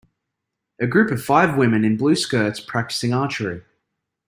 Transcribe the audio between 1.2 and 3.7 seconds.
five women in blue skirts practicing archery.